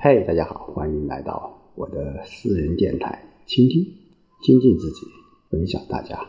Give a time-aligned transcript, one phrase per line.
[0.00, 3.84] 嘿，大家好，欢迎来到我的私人电台，倾听、
[4.40, 5.00] 精进自己，
[5.50, 6.24] 分享大家。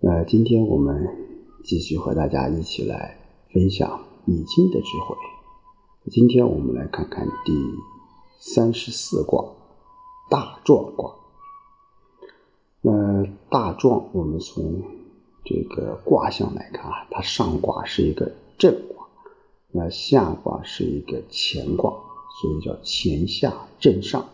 [0.00, 1.02] 那今天我们
[1.64, 3.16] 继续和大家一起来
[3.48, 5.16] 分享易经的智慧。
[6.10, 7.54] 今天我们来看看第
[8.38, 9.42] 三十四卦
[10.28, 11.14] 大壮卦。
[12.82, 14.82] 那大壮，我们从
[15.42, 19.06] 这个卦象来看啊，它上卦是一个震卦，
[19.70, 21.90] 那下卦是一个乾卦，
[22.40, 24.26] 所以叫乾下震上，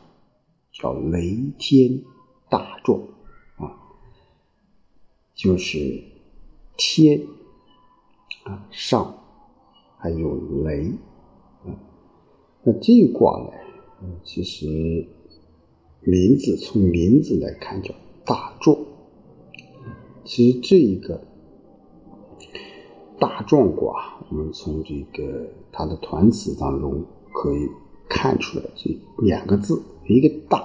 [0.72, 2.00] 叫雷天
[2.48, 3.00] 大壮
[3.56, 3.74] 啊，
[5.34, 6.04] 就是
[6.76, 7.20] 天
[8.44, 9.12] 啊上
[9.98, 10.92] 还有雷
[11.64, 11.74] 啊，
[12.62, 15.08] 那这一卦呢，其实
[16.02, 17.92] 名字从名字来看叫
[18.24, 18.78] 大壮。
[20.24, 21.20] 其实这一个
[23.18, 27.68] 大壮卦，我们从这个它的团词当中可以
[28.08, 30.58] 看出来，这两个字，一个大。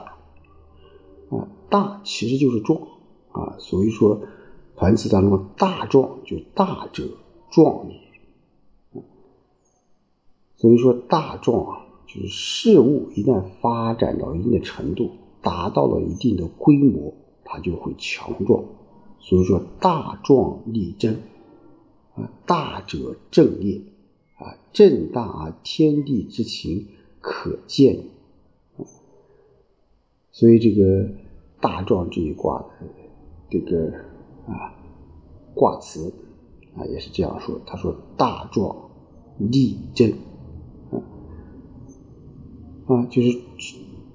[1.30, 2.80] 啊，大其实就是壮。
[3.32, 4.22] 啊，所以说
[4.76, 7.08] 团词当中大壮就大者
[7.50, 9.02] 壮也，
[10.58, 17.14] 所以说大壮啊，就是事物一旦发展到一定的程度，达到了一定的规模，
[17.46, 18.66] 它就会强壮。
[19.20, 21.16] 所以说，大壮力争，
[22.16, 23.82] 啊，大者正业，
[24.36, 26.86] 啊，正大而天地之情
[27.22, 28.04] 可见。
[30.32, 31.08] 所以这个
[31.62, 32.68] 大壮这一卦的
[33.50, 33.94] 这个
[34.48, 34.76] 啊
[35.54, 36.14] 卦辞
[36.76, 38.90] 啊也是这样说，他说大壮
[39.38, 40.12] 力争，
[40.90, 41.00] 啊
[42.88, 43.40] 啊就是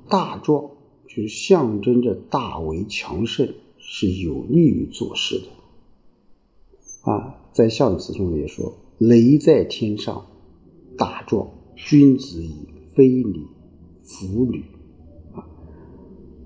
[0.09, 0.71] 大壮
[1.09, 3.55] 就是象征着大为强盛。
[3.89, 10.27] 是有利于做事的，啊，在象辞中也说：“雷在天上，
[10.99, 13.47] 大壮，君子以非礼
[14.03, 14.65] 弗履。”
[15.37, 15.47] 啊，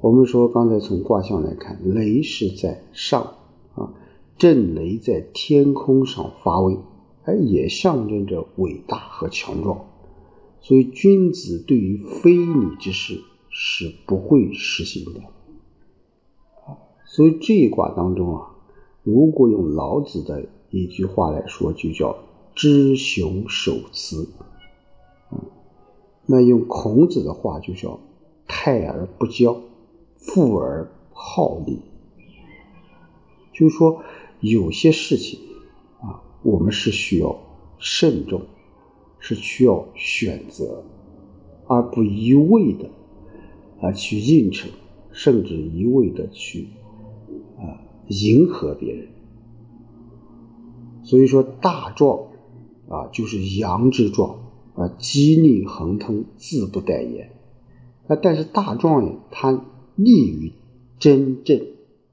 [0.02, 3.22] 我们说刚才从卦象来看，雷是在上，
[3.74, 3.94] 啊，
[4.36, 6.76] 震雷在天空上发威，
[7.22, 9.86] 哎，也象征着伟大和强壮。
[10.60, 13.18] 所以，君子对于非礼之事
[13.48, 15.20] 是不会实行的。
[17.06, 18.50] 所以这一卦当中啊，
[19.02, 22.14] 如果用老子的一句话来说，就叫
[22.54, 24.28] “知雄守雌”，
[26.30, 27.98] 那用孔子的话就叫
[28.46, 29.56] “泰而不骄，
[30.16, 31.80] 富而好礼”。
[33.52, 34.00] 就是说，
[34.38, 35.40] 有些事情
[36.00, 37.36] 啊，我们是需要
[37.78, 38.40] 慎重，
[39.18, 40.84] 是需要选择，
[41.66, 42.88] 而不一味的
[43.80, 44.70] 啊去应承，
[45.10, 46.68] 甚至一味的去。
[47.58, 49.08] 啊，迎合别人，
[51.02, 52.18] 所以说大壮
[52.88, 54.38] 啊，就是阳之壮
[54.80, 57.32] 啊，机灵亨通，自不待言。
[58.06, 59.64] 啊，但是大壮呢，它
[59.96, 60.52] 利于
[60.98, 61.58] 真正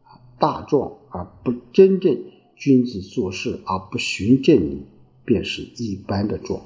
[0.03, 2.17] 啊，大壮而不真正
[2.55, 4.81] 君子做事而不循正理，
[5.23, 6.61] 便是一般的壮，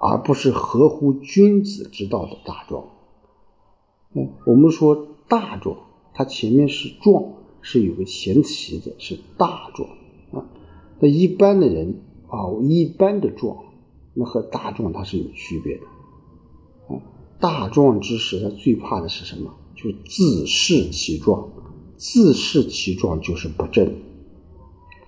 [0.00, 2.84] 而不是合乎君子之道的大壮。
[4.14, 5.76] 嗯，我们说大壮，
[6.12, 7.34] 它前面是壮。
[7.62, 9.90] 是有个前提的，是大壮
[10.32, 10.48] 啊。
[10.98, 13.54] 那一般的人啊，一般的壮，
[14.14, 15.84] 那和大壮它是有区别的
[16.94, 17.00] 啊。
[17.38, 19.54] 大壮之时，他最怕的是什么？
[19.74, 21.48] 就自恃其壮，
[21.96, 23.86] 自恃其壮就是不正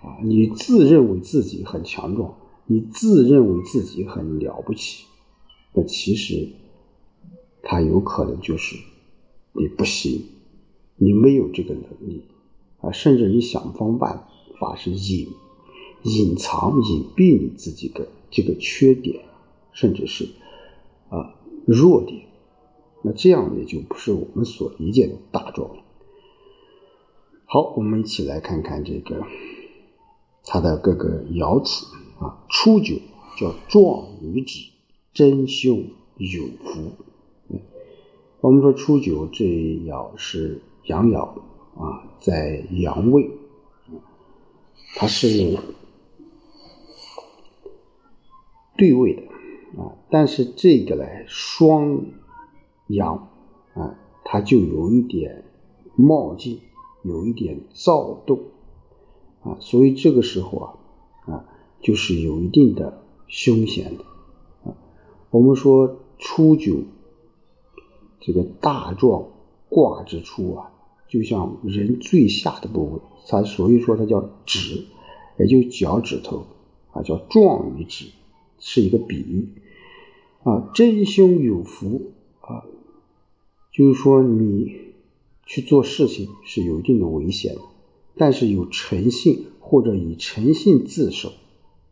[0.02, 0.16] 啊。
[0.22, 2.34] 你自认为自己很强壮，
[2.66, 5.04] 你自认为自己很了不起，
[5.74, 6.48] 那其实
[7.62, 8.76] 他有可能就是
[9.52, 10.24] 你不行，
[10.96, 12.22] 你没有这个能力。
[12.80, 14.26] 啊，甚至你想方办
[14.58, 15.28] 法是隐
[16.04, 19.24] 隐藏、隐蔽你自己的这个缺点，
[19.72, 20.24] 甚至是
[21.10, 22.26] 啊弱点，
[23.02, 25.82] 那这样也就不是我们所理解的大壮了。
[27.44, 29.24] 好，我们一起来看看这个
[30.44, 31.86] 它的各个爻辞
[32.18, 32.42] 啊。
[32.48, 32.96] 初九
[33.38, 34.70] 叫壮于止，
[35.12, 35.84] 真凶
[36.16, 36.90] 有福。
[38.40, 41.28] 我们说初九这爻是阳爻。
[41.74, 43.30] 啊，在阳位，
[44.94, 45.56] 它是
[48.82, 49.22] 对位的
[49.80, 52.04] 啊，但是这个呢，双
[52.88, 53.28] 阳
[53.74, 55.44] 啊，它就有一点
[55.94, 56.58] 冒进，
[57.04, 58.40] 有一点躁动
[59.44, 60.74] 啊，所以这个时候啊
[61.32, 61.44] 啊，
[61.80, 64.04] 就是有一定的凶险的
[64.68, 64.74] 啊。
[65.30, 66.78] 我们说初九
[68.18, 69.28] 这个大壮
[69.68, 70.70] 卦之初啊。
[71.08, 74.86] 就像人最下的部位，它所以说它叫趾，
[75.38, 76.46] 也就脚趾头
[76.90, 78.06] 啊，叫壮于趾，
[78.64, 79.48] 是一个比喻
[80.44, 82.62] 啊，真凶有福啊，
[83.72, 84.94] 就是说你
[85.44, 87.60] 去做事情是有一定的危险的，
[88.16, 91.32] 但是有诚信或者以诚信自守，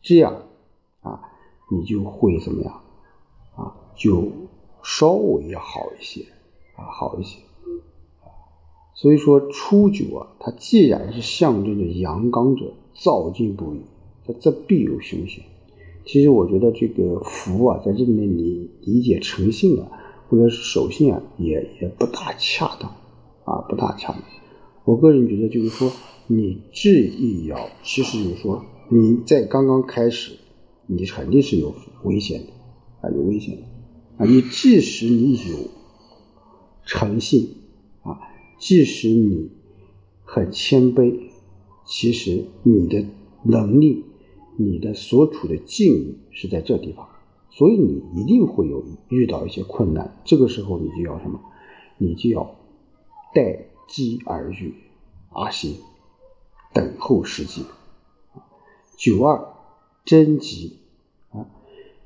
[0.00, 0.44] 这样
[1.00, 1.20] 啊，
[1.72, 2.80] 你就会怎么样
[3.56, 3.74] 啊？
[3.96, 4.30] 就
[4.84, 6.22] 稍微要好一些
[6.76, 7.40] 啊，好一些。
[8.94, 13.80] 所以说初九啊，它既然是象征着阳刚者，躁进不已，
[14.24, 15.42] 它这必有凶险。
[16.10, 19.86] 其实我觉得这个福啊，在这里面你理解诚信啊，
[20.28, 22.90] 或者是守信啊，也也不大恰当
[23.44, 24.20] 啊，不大恰当。
[24.84, 25.88] 我个人觉得就是说，
[26.26, 30.32] 你治一爻，其实就是说你在刚刚开始，
[30.88, 31.72] 你肯定是有
[32.02, 32.48] 危险的
[33.02, 33.62] 啊，有危险的
[34.16, 34.26] 啊。
[34.28, 35.70] 你即使你有
[36.84, 37.54] 诚信
[38.02, 38.18] 啊，
[38.58, 39.48] 即使你
[40.24, 41.14] 很谦卑，
[41.86, 43.04] 其实你的
[43.44, 44.06] 能力。
[44.62, 47.08] 你的所处的境遇是在这地方，
[47.48, 50.20] 所以你一定会有遇到一些困难。
[50.24, 51.40] 这个时候你就要什么？
[51.96, 52.56] 你就要
[53.34, 54.74] 待机而遇，
[55.30, 55.76] 阿行，
[56.74, 57.62] 等候时机。
[58.98, 59.54] 九二
[60.04, 60.76] 贞吉
[61.30, 61.46] 啊，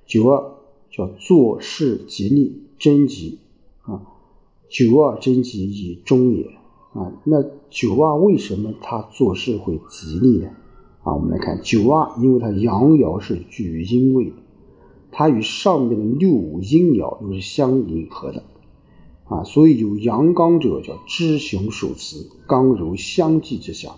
[0.06, 0.54] 九二
[0.90, 3.40] 叫做事吉利，贞吉
[3.82, 4.06] 啊，
[4.68, 6.44] 九二贞吉以终也
[6.92, 7.20] 啊。
[7.24, 10.50] 那九二为什么他做事会吉利呢？
[11.04, 14.36] 啊，我们来看九二，因为它阳爻是居于阴位的，
[15.12, 18.42] 它与上面的六五阴爻又是相迎合的，
[19.24, 23.94] 啊，所以有阳刚者叫知雄守雌，刚柔相济之象。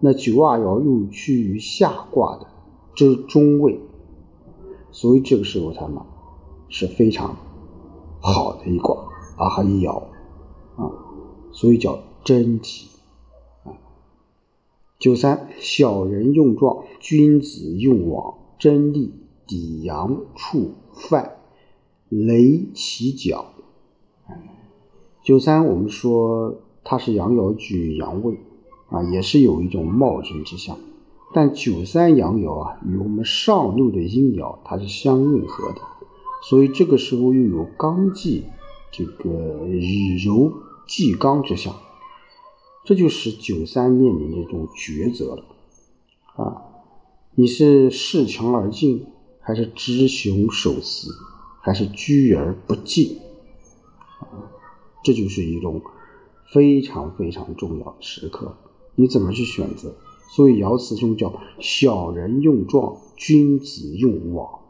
[0.00, 2.46] 那九二爻又居于下卦的
[2.94, 3.80] 之中位，
[4.90, 6.04] 所以这个时候它嘛
[6.68, 7.34] 是非常
[8.20, 8.94] 好的一卦
[9.38, 10.02] 啊和一爻
[10.76, 10.92] 啊，
[11.50, 12.88] 所以叫贞吉。
[14.98, 19.12] 九三，小人用壮，君子用往，真利
[19.46, 21.36] 抵阳触犯，
[22.08, 23.46] 雷其角。
[25.22, 28.40] 九三，我们说它是阳爻居阳位
[28.88, 30.76] 啊，也是有一种冒进之象。
[31.32, 35.80] 但九三阳爻啊，与我们上六的阴爻它是相应合的，
[36.42, 38.46] 所以这个时候又有刚济
[38.90, 40.52] 这个以柔
[40.88, 41.72] 济刚之象。
[42.88, 45.44] 这就使九三面临这种抉择了，
[46.42, 46.62] 啊，
[47.34, 49.04] 你是恃强而进，
[49.40, 51.10] 还是知雄守雌，
[51.60, 53.18] 还是居而不进？
[54.20, 54.24] 啊，
[55.04, 55.82] 这就是一种
[56.50, 58.56] 非常非常重要的时刻，
[58.94, 59.94] 你怎么去选择？
[60.30, 61.30] 所以爻辞中叫
[61.60, 64.60] “小人用壮，君子用往”，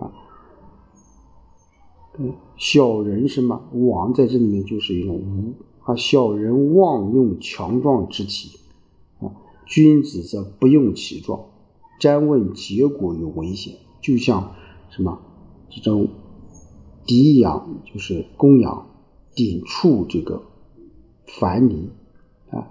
[0.00, 0.08] 啊，
[2.16, 3.62] 嗯，小人什么？
[3.74, 5.52] 王在这里面就是一种无。
[5.88, 8.60] 啊，小人妄用强壮之体，
[9.20, 9.32] 啊，
[9.64, 11.46] 君子则不用其壮。
[11.98, 14.54] 瞻问结果有危险，就像
[14.90, 15.18] 什么
[15.70, 16.08] 这种
[17.06, 18.86] 敌阳，就是公羊
[19.34, 20.42] 顶触这个
[21.26, 21.88] 樊篱
[22.50, 22.68] 啊，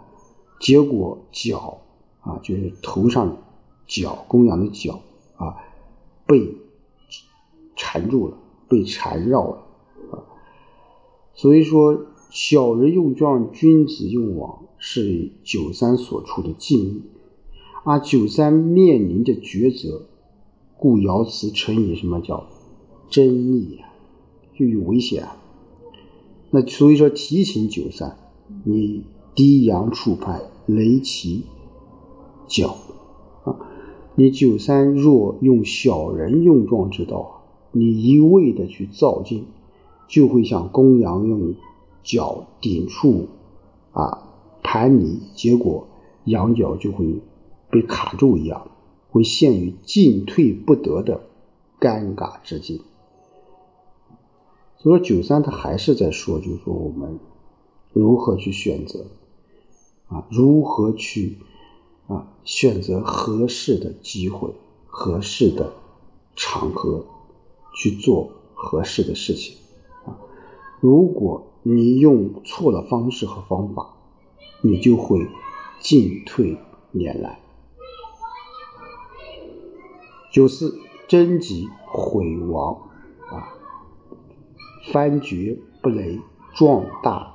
[0.59, 1.79] 结果角
[2.21, 3.35] 啊，就是头上
[3.87, 4.99] 角公羊的角
[5.37, 5.57] 啊，
[6.27, 6.53] 被
[7.75, 8.37] 缠住了，
[8.69, 9.63] 被缠绕了
[10.11, 10.21] 啊，
[11.33, 11.99] 所以说。
[12.29, 17.01] 小人用壮，君子用往，是九三所处的境遇。
[17.83, 20.07] 而九三面临着抉择，
[20.77, 22.47] 故爻辞成以什么叫
[23.09, 23.87] 争逆啊，
[24.53, 25.37] 就有危险啊。
[26.51, 28.17] 那所以说提醒九三，
[28.65, 29.03] 你
[29.33, 31.43] 低阳触拍，雷其
[32.47, 32.75] 角
[33.45, 33.55] 啊。
[34.15, 39.45] 你九三若用小人用壮之道，你一味的去造进，
[40.09, 41.53] 就会像公羊用。
[42.07, 43.27] 脚顶触
[43.91, 44.29] 啊
[44.63, 45.85] 盘泥，结果
[46.23, 47.05] 羊角就会
[47.69, 48.71] 被卡住一样，
[49.11, 51.19] 会陷于进退不得的
[51.81, 52.79] 尴尬之境。
[54.77, 57.19] 所以说九三他还是在说，就是说我们
[57.91, 59.05] 如何去选择
[60.07, 61.39] 啊，如何去
[62.07, 64.49] 啊选择合适的机会、
[64.85, 65.73] 合适的
[66.37, 67.03] 场合
[67.75, 69.57] 去做合适的事情
[70.05, 70.15] 啊，
[70.79, 71.43] 如果。
[71.69, 73.93] 你用错了方式和方法，
[74.61, 75.27] 你就会
[75.81, 76.57] 进退
[76.93, 77.37] 两难。
[80.31, 82.73] 九四贞吉毁亡
[83.29, 83.51] 啊，
[84.93, 86.21] 翻绝不雷，
[86.55, 87.33] 壮大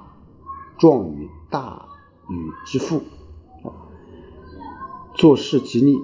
[0.79, 1.87] 壮于大
[2.31, 3.03] 禹之父
[3.63, 3.69] 啊，
[5.15, 5.95] 做事吉利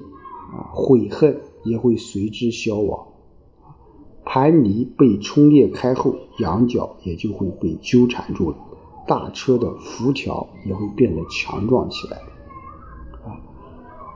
[0.52, 3.07] 啊，悔恨也会随之消亡。
[4.30, 8.56] 盘泥被冲裂开后，羊角也就会被纠缠住了，
[9.06, 12.18] 大车的辐条也会变得强壮起来。
[13.24, 13.40] 啊，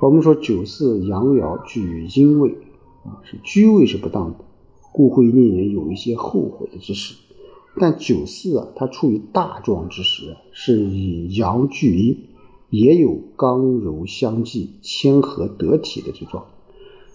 [0.02, 2.50] 我们说九四阳爻居于阴位，
[3.06, 4.44] 啊，是居位是不当的，
[4.92, 7.14] 故会令人有一些后悔的之事。
[7.80, 12.18] 但九四啊，它处于大壮之时，是以阳聚阴，
[12.68, 16.44] 也有刚柔相济、谦和得体的之状，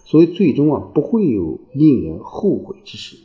[0.08, 3.18] 所以最终啊，不会有令人后悔之事。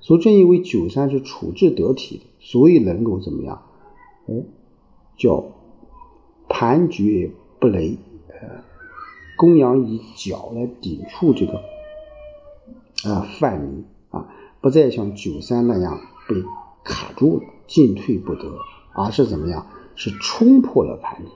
[0.00, 3.62] 所以正因为九三是处置得体的，所以能够怎么样？
[4.26, 4.34] 哎，
[5.16, 5.44] 叫
[6.48, 7.96] 盘绝不雷，
[8.26, 8.64] 呃，
[9.38, 11.62] 公羊以脚来抵触这个
[13.08, 14.26] 啊犯泥啊，
[14.60, 16.34] 不再像九三那样被
[16.82, 18.58] 卡住了，进退不得，
[18.92, 19.64] 而是怎么样？
[19.94, 21.28] 是冲破了盘泥。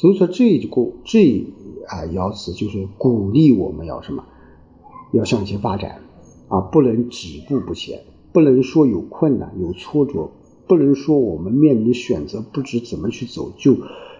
[0.00, 1.44] 所以说这个这
[1.86, 4.24] 啊爻辞就是鼓励我们要什么？
[5.12, 6.00] 要向前发展。
[6.48, 8.02] 啊，不能止步不前，
[8.32, 10.30] 不能说有困难、有挫折，
[10.66, 13.76] 不能说我们面临选择不知怎么去走就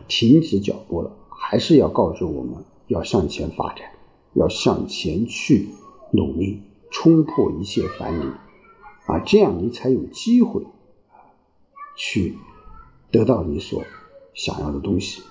[0.06, 3.86] 停止脚步了，还是要告知我们要向前发展，
[4.34, 5.70] 要向前去
[6.12, 6.60] 努力，
[6.90, 8.24] 冲破一切樊篱，
[9.06, 10.62] 啊，这样你才有机会
[11.96, 12.36] 去
[13.10, 13.82] 得到你所
[14.34, 15.22] 想要的东西。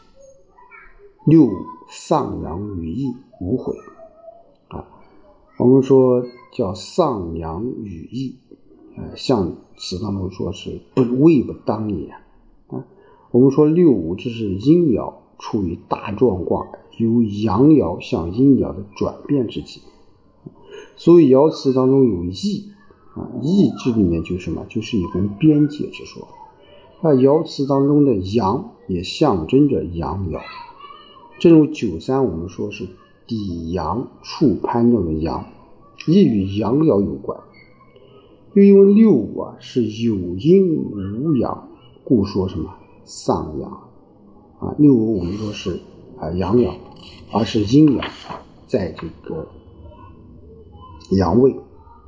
[1.25, 1.51] 六五
[1.89, 3.75] 丧阳于义，无悔。
[4.69, 4.85] 啊
[5.57, 6.23] 我们说
[6.53, 8.38] 叫丧阳与义，
[8.97, 12.85] 呃，象辞当中说是不位不当也啊。
[13.31, 16.65] 我们说六五这是阴爻处于大壮卦，
[16.97, 19.81] 由阳爻向阴爻的转变之际，
[20.95, 22.71] 所以爻辞当中有义
[23.15, 24.65] 啊，义这里面就是什么？
[24.69, 26.27] 就是一种边界之说。
[27.01, 30.39] 那爻辞当中的阳也象征着阳爻，
[31.39, 32.88] 正如九三我们说是。
[33.29, 35.46] 抵阳触攀中的阳，
[36.08, 37.39] 亦与阳爻有关。
[38.55, 41.69] 又因为六五啊是有阴无阳，
[42.03, 42.74] 故说什么
[43.05, 43.69] 丧阳
[44.60, 44.74] 啊？
[44.79, 45.79] 六五我们说是
[46.19, 46.74] 啊阳爻，
[47.31, 48.03] 而是阴爻
[48.65, 49.48] 在这个
[51.12, 51.51] 阳位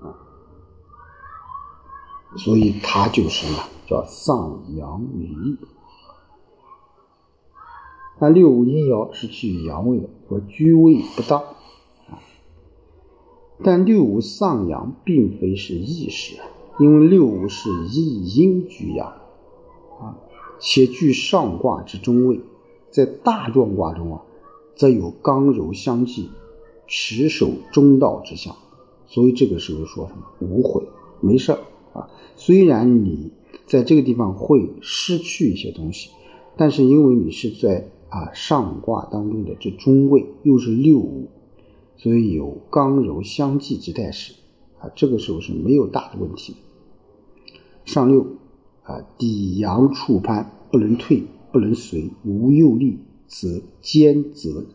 [0.01, 0.17] 啊，
[2.35, 5.55] 所以它就是什么叫丧阳离。
[8.23, 11.41] 那六五阴爻是去阳位的，和居位不当。
[13.63, 16.35] 但六五丧阳并非是易事，
[16.79, 19.07] 因为六五是一阴居阳
[19.99, 20.19] 啊，
[20.59, 22.39] 且居上卦之中位，
[22.91, 24.21] 在大壮卦中啊，
[24.75, 26.29] 则有刚柔相济、
[26.85, 28.55] 持守中道之象，
[29.07, 30.83] 所以这个时候说什么无悔，
[31.21, 31.53] 没事
[31.93, 32.07] 啊。
[32.35, 33.31] 虽然你
[33.65, 36.11] 在这个地方会失去一些东西，
[36.55, 37.89] 但是因为你是在。
[38.11, 41.29] 啊，上卦当中的这中位又是六五，
[41.95, 44.33] 所以有刚柔相济之态势
[44.79, 46.57] 啊，这个时候是没有大的问题。
[47.85, 48.27] 上六
[48.83, 54.65] 啊，抵阳触攀，不能退，不能随，无右力则坚则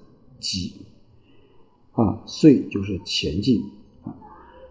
[0.41, 0.87] 急
[1.93, 3.61] 啊，遂就是前进
[4.03, 4.17] 啊。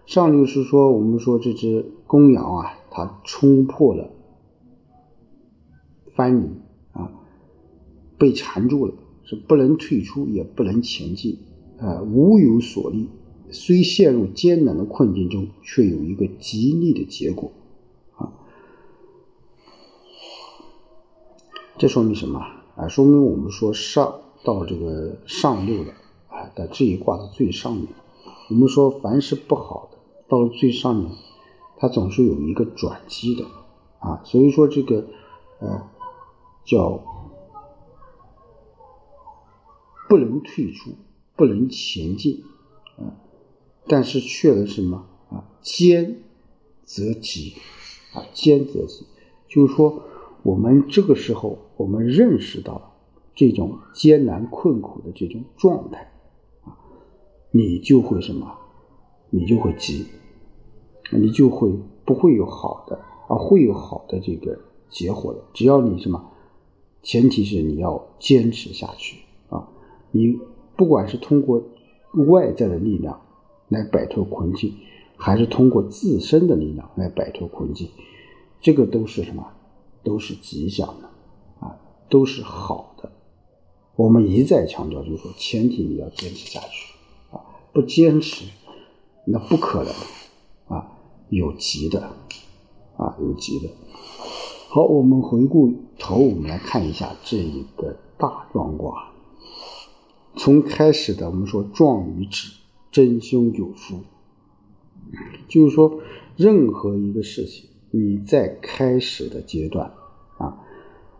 [0.07, 4.09] 上六是说，我们说这只公羊啊，它冲破了
[6.15, 6.64] 翻泥。
[8.17, 8.93] 被缠住了，
[9.23, 11.37] 是不能退出，也不能前进，
[11.79, 13.09] 啊，无有所立。
[13.51, 17.51] 虽陷入艰难的困境中，却有一个吉利的结果，
[18.15, 18.33] 啊，
[21.77, 22.39] 这说明什么？
[22.75, 25.93] 啊，说明我们说上到这个上六了，
[26.27, 27.87] 啊，在这一卦的最上面。
[28.49, 31.11] 我们说凡是不好的，到了最上面，
[31.77, 33.45] 它总是有一个转机的，
[33.99, 35.05] 啊，所以说这个，
[35.59, 35.87] 呃，
[36.65, 37.14] 叫。
[40.07, 40.91] 不能退出，
[41.35, 42.43] 不能前进，
[42.97, 43.17] 啊，
[43.87, 45.49] 但是却能什么啊？
[45.61, 46.17] 坚
[46.83, 47.55] 则吉，
[48.13, 49.05] 啊，坚则吉，
[49.47, 50.03] 就是说，
[50.43, 52.95] 我们这个时候，我们认识到
[53.33, 56.11] 这种艰难困苦的这种状态，
[56.63, 56.77] 啊，
[57.51, 58.59] 你就会什么？
[59.31, 60.05] 你就会急，
[61.11, 61.69] 你就会
[62.05, 62.95] 不会有好的，
[63.27, 64.57] 啊会有好的这个
[64.87, 65.43] 结果的。
[65.53, 66.31] 只要你什么？
[67.01, 69.24] 前提是你要坚持下去。
[70.15, 70.39] 你
[70.77, 71.61] 不管是通过
[72.29, 73.19] 外在的力量
[73.67, 74.73] 来摆脱困境，
[75.17, 77.89] 还是通过自身的力量来摆脱困境，
[78.61, 79.45] 这个都是什么？
[80.05, 81.09] 都是吉祥的
[81.59, 81.75] 啊，
[82.09, 83.11] 都是好的。
[83.97, 86.93] 我们一再强调，就是说，前提你要坚持下去
[87.31, 87.41] 啊，
[87.73, 88.45] 不坚持，
[89.25, 89.93] 那不可能
[90.77, 90.91] 啊，
[91.27, 92.01] 有吉的
[92.95, 93.67] 啊，有吉的。
[94.69, 99.11] 好，我们回顾头，我们来看一下这一个大壮卦。
[100.37, 102.51] 从开始的我们说壮于止，
[102.91, 103.99] 真凶有福，
[105.47, 105.99] 就是说
[106.35, 109.91] 任何一个事情，你在开始的阶段
[110.37, 110.57] 啊，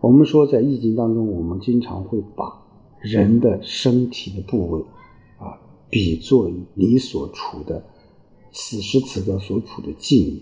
[0.02, 2.62] 我们说在易经当中，我们经常会把
[3.00, 4.82] 人的身体的部位
[5.38, 5.58] 啊，
[5.90, 7.86] 比作你所处的
[8.52, 10.42] 此时此刻所处的境遇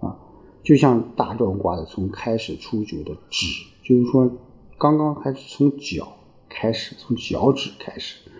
[0.00, 0.18] 啊，
[0.62, 3.46] 就像大壮卦的从开始初九的止，
[3.82, 4.30] 就是说
[4.78, 6.10] 刚刚开始从脚
[6.54, 8.30] 开始，从脚趾开始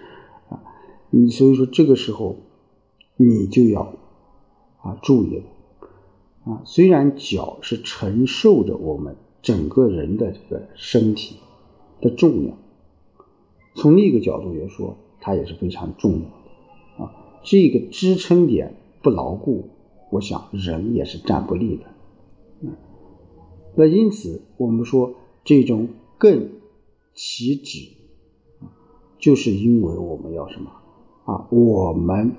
[0.49, 0.63] 啊，
[1.11, 2.37] 你所以说这个时候
[3.17, 3.95] 你就要
[4.83, 5.43] 啊注意了
[6.45, 11.37] 啊，虽然脚是承受着我们整个人的这个身体
[12.01, 12.57] 的重量，
[13.75, 18.77] 从另一个角度来说，它也是非常重要的啊，这个支撑点。
[19.03, 19.69] 不牢固，
[20.13, 21.85] 我想人也是站不立的。
[22.63, 22.73] 嗯，
[23.75, 26.49] 那因此我们说这种更
[27.13, 27.81] 起止
[29.25, 30.71] 就是因为我们要什么
[31.25, 31.47] 啊？
[31.49, 32.31] 我们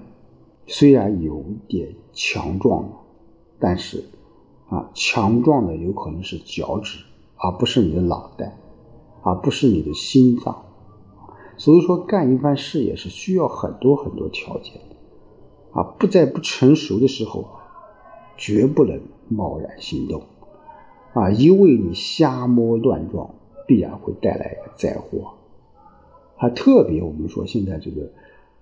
[0.68, 2.88] 虽然有一点强壮
[3.60, 4.04] 但是
[4.70, 7.00] 啊，强壮的有可能是脚趾，
[7.38, 8.56] 而不是你的脑袋，
[9.24, 10.64] 而不是你的心脏。
[11.58, 15.82] 所以说，干一番事业是需要很多很多条件的。
[15.82, 17.46] 啊，不在不成熟的时候，
[18.38, 20.22] 绝不能贸然行动。
[21.16, 23.28] 啊，因为你瞎摸乱撞，
[23.66, 25.34] 必然会带来灾祸。
[26.36, 28.12] 还特别，我们说现在这个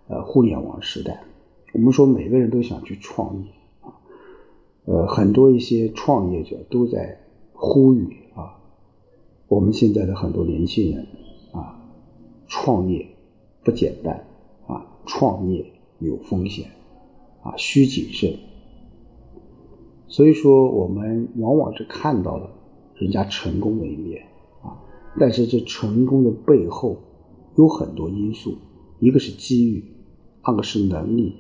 [0.08, 1.24] 呃互联网时代，
[1.74, 3.50] 我们说每个人都想去创业
[3.82, 3.94] 啊，
[4.86, 7.20] 呃，很多一些创业者都在
[7.54, 8.58] 呼吁啊，
[9.48, 11.06] 我们现在的很多年轻人
[11.52, 11.80] 啊，
[12.48, 13.08] 创业
[13.64, 14.26] 不简单
[14.68, 15.66] 啊，创业
[16.00, 16.66] 有风险。
[17.46, 18.34] 啊，需谨慎。
[20.08, 22.50] 所以说，我们往往是看到了
[22.96, 24.24] 人家成功的一面
[24.62, 24.80] 啊，
[25.20, 26.96] 但是这成功的背后
[27.56, 28.58] 有很多因素，
[29.00, 29.84] 一个是机遇，
[30.42, 31.36] 二个是能力，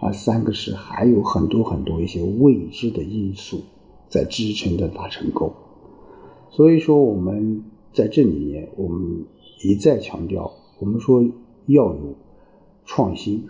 [0.00, 3.62] 啊，三个是还有很多很多一些未知的因素
[4.08, 5.52] 在支撑着他成功。
[6.50, 9.24] 所以说，我们在这里面，我们
[9.62, 11.22] 一再强调，我们说
[11.66, 12.14] 要有
[12.84, 13.44] 创新，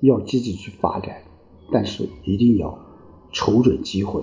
[0.00, 1.16] 要积极去发展。
[1.70, 2.78] 但是一定要
[3.30, 4.22] 瞅准机会，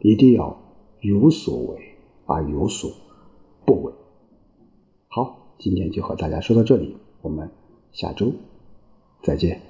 [0.00, 0.54] 一定要
[1.00, 1.78] 有所为
[2.26, 2.90] 而有所
[3.64, 3.92] 不为。
[5.58, 7.48] 今天就和大家说到这里，我们
[7.92, 8.32] 下周
[9.22, 9.60] 再见。